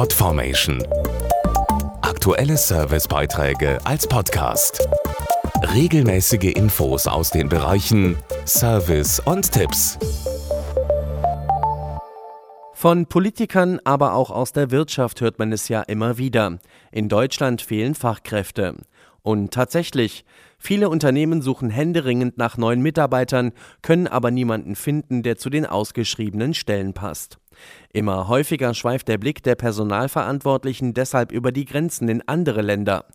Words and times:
Podformation. 0.00 0.82
Aktuelle 2.00 2.56
Servicebeiträge 2.56 3.78
als 3.84 4.06
Podcast. 4.06 4.88
Regelmäßige 5.74 6.54
Infos 6.54 7.06
aus 7.06 7.28
den 7.28 7.50
Bereichen 7.50 8.16
Service 8.46 9.20
und 9.20 9.52
Tipps. 9.52 9.98
Von 12.72 13.04
Politikern, 13.04 13.78
aber 13.84 14.14
auch 14.14 14.30
aus 14.30 14.54
der 14.54 14.70
Wirtschaft 14.70 15.20
hört 15.20 15.38
man 15.38 15.52
es 15.52 15.68
ja 15.68 15.82
immer 15.82 16.16
wieder. 16.16 16.60
In 16.90 17.10
Deutschland 17.10 17.60
fehlen 17.60 17.94
Fachkräfte. 17.94 18.76
Und 19.20 19.52
tatsächlich, 19.52 20.24
viele 20.56 20.88
Unternehmen 20.88 21.42
suchen 21.42 21.68
händeringend 21.68 22.38
nach 22.38 22.56
neuen 22.56 22.80
Mitarbeitern, 22.80 23.52
können 23.82 24.06
aber 24.06 24.30
niemanden 24.30 24.76
finden, 24.76 25.22
der 25.22 25.36
zu 25.36 25.50
den 25.50 25.66
ausgeschriebenen 25.66 26.54
Stellen 26.54 26.94
passt. 26.94 27.39
Immer 27.92 28.28
häufiger 28.28 28.74
schweift 28.74 29.08
der 29.08 29.18
Blick 29.18 29.42
der 29.42 29.54
Personalverantwortlichen 29.54 30.94
deshalb 30.94 31.32
über 31.32 31.52
die 31.52 31.64
Grenzen 31.64 32.08
in 32.08 32.22
andere 32.26 32.62
Länder. 32.62 33.06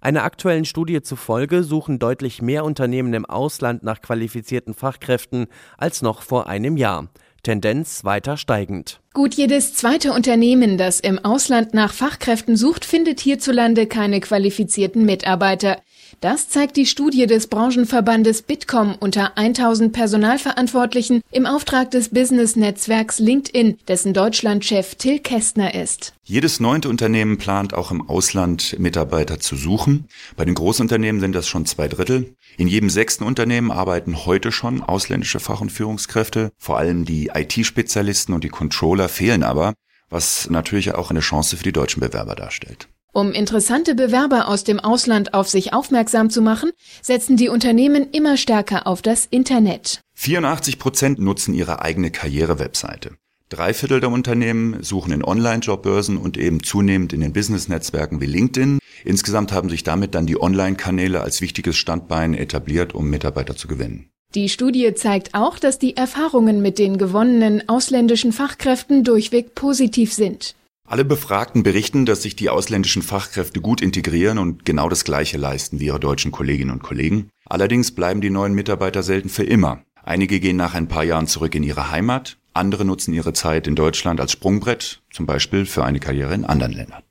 Einer 0.00 0.24
aktuellen 0.24 0.64
Studie 0.64 1.02
zufolge 1.02 1.62
suchen 1.62 1.98
deutlich 1.98 2.42
mehr 2.42 2.64
Unternehmen 2.64 3.14
im 3.14 3.24
Ausland 3.24 3.82
nach 3.82 4.02
qualifizierten 4.02 4.74
Fachkräften 4.74 5.46
als 5.78 6.02
noch 6.02 6.22
vor 6.22 6.46
einem 6.46 6.76
Jahr. 6.76 7.08
Tendenz 7.44 8.04
weiter 8.04 8.36
steigend. 8.36 9.00
Gut 9.12 9.34
jedes 9.34 9.74
zweite 9.74 10.12
Unternehmen, 10.12 10.76
das 10.76 10.98
im 10.98 11.18
Ausland 11.24 11.72
nach 11.72 11.92
Fachkräften 11.92 12.56
sucht, 12.56 12.84
findet 12.84 13.20
hierzulande 13.20 13.86
keine 13.86 14.18
qualifizierten 14.20 15.04
Mitarbeiter. 15.04 15.80
Das 16.20 16.48
zeigt 16.48 16.76
die 16.76 16.86
Studie 16.86 17.26
des 17.26 17.48
Branchenverbandes 17.48 18.42
Bitkom 18.42 18.96
unter 18.98 19.36
1000 19.36 19.92
Personalverantwortlichen 19.92 21.22
im 21.30 21.46
Auftrag 21.46 21.90
des 21.90 22.10
Business-Netzwerks 22.10 23.18
LinkedIn, 23.18 23.78
dessen 23.88 24.14
Deutschlandchef 24.14 24.94
Till 24.94 25.18
Kästner 25.18 25.74
ist. 25.74 26.14
Jedes 26.24 26.60
neunte 26.60 26.88
Unternehmen 26.88 27.38
plant 27.38 27.74
auch 27.74 27.90
im 27.90 28.08
Ausland 28.08 28.78
Mitarbeiter 28.78 29.40
zu 29.40 29.56
suchen. 29.56 30.08
Bei 30.36 30.44
den 30.44 30.54
Großunternehmen 30.54 31.20
sind 31.20 31.34
das 31.34 31.46
schon 31.46 31.66
zwei 31.66 31.88
Drittel. 31.88 32.34
In 32.56 32.68
jedem 32.68 32.88
sechsten 32.88 33.24
Unternehmen 33.24 33.70
arbeiten 33.70 34.24
heute 34.24 34.52
schon 34.52 34.80
ausländische 34.80 35.40
Fach- 35.40 35.60
und 35.60 35.70
Führungskräfte. 35.70 36.50
Vor 36.56 36.78
allem 36.78 37.04
die 37.04 37.30
IT-Spezialisten 37.34 38.32
und 38.32 38.44
die 38.44 38.48
Controller 38.48 39.08
fehlen 39.08 39.42
aber, 39.42 39.74
was 40.08 40.48
natürlich 40.48 40.94
auch 40.94 41.10
eine 41.10 41.20
Chance 41.20 41.56
für 41.56 41.64
die 41.64 41.72
deutschen 41.72 42.00
Bewerber 42.00 42.34
darstellt. 42.34 42.88
Um 43.16 43.30
interessante 43.30 43.94
Bewerber 43.94 44.48
aus 44.48 44.64
dem 44.64 44.80
Ausland 44.80 45.34
auf 45.34 45.48
sich 45.48 45.72
aufmerksam 45.72 46.30
zu 46.30 46.42
machen, 46.42 46.72
setzen 47.00 47.36
die 47.36 47.48
Unternehmen 47.48 48.10
immer 48.10 48.36
stärker 48.36 48.88
auf 48.88 49.02
das 49.02 49.26
Internet. 49.30 50.00
84 50.14 50.80
Prozent 50.80 51.20
nutzen 51.20 51.54
ihre 51.54 51.80
eigene 51.80 52.10
Karrierewebseite. 52.10 53.12
Drei 53.50 53.72
Viertel 53.72 54.00
der 54.00 54.10
Unternehmen 54.10 54.82
suchen 54.82 55.12
in 55.12 55.24
Online-Jobbörsen 55.24 56.16
und 56.16 56.36
eben 56.36 56.64
zunehmend 56.64 57.12
in 57.12 57.20
den 57.20 57.32
Business-Netzwerken 57.32 58.20
wie 58.20 58.26
LinkedIn. 58.26 58.80
Insgesamt 59.04 59.52
haben 59.52 59.70
sich 59.70 59.84
damit 59.84 60.16
dann 60.16 60.26
die 60.26 60.40
Online-Kanäle 60.40 61.20
als 61.20 61.40
wichtiges 61.40 61.76
Standbein 61.76 62.34
etabliert, 62.34 62.96
um 62.96 63.08
Mitarbeiter 63.08 63.54
zu 63.54 63.68
gewinnen. 63.68 64.10
Die 64.34 64.48
Studie 64.48 64.92
zeigt 64.94 65.36
auch, 65.36 65.60
dass 65.60 65.78
die 65.78 65.96
Erfahrungen 65.96 66.62
mit 66.62 66.80
den 66.80 66.98
gewonnenen 66.98 67.68
ausländischen 67.68 68.32
Fachkräften 68.32 69.04
durchweg 69.04 69.54
positiv 69.54 70.12
sind. 70.12 70.56
Alle 70.86 71.04
Befragten 71.04 71.62
berichten, 71.62 72.04
dass 72.04 72.22
sich 72.22 72.36
die 72.36 72.50
ausländischen 72.50 73.02
Fachkräfte 73.02 73.60
gut 73.60 73.80
integrieren 73.80 74.38
und 74.38 74.66
genau 74.66 74.90
das 74.90 75.04
Gleiche 75.04 75.38
leisten 75.38 75.80
wie 75.80 75.86
ihre 75.86 75.98
deutschen 75.98 76.30
Kolleginnen 76.30 76.70
und 76.70 76.82
Kollegen. 76.82 77.30
Allerdings 77.46 77.92
bleiben 77.92 78.20
die 78.20 78.28
neuen 78.30 78.52
Mitarbeiter 78.54 79.02
selten 79.02 79.30
für 79.30 79.44
immer. 79.44 79.82
Einige 80.02 80.40
gehen 80.40 80.56
nach 80.56 80.74
ein 80.74 80.88
paar 80.88 81.04
Jahren 81.04 81.26
zurück 81.26 81.54
in 81.54 81.62
ihre 81.62 81.90
Heimat, 81.90 82.36
andere 82.52 82.84
nutzen 82.84 83.14
ihre 83.14 83.32
Zeit 83.32 83.66
in 83.66 83.74
Deutschland 83.74 84.20
als 84.20 84.32
Sprungbrett, 84.32 85.00
zum 85.10 85.24
Beispiel 85.24 85.64
für 85.64 85.84
eine 85.84 86.00
Karriere 86.00 86.34
in 86.34 86.44
anderen 86.44 86.72
Ländern. 86.72 87.02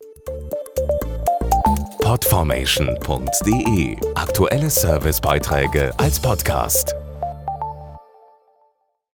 Podformation.de 2.00 3.98
Aktuelle 4.14 4.70
Servicebeiträge 4.70 5.98
als 5.98 6.22
Podcast. 6.22 6.94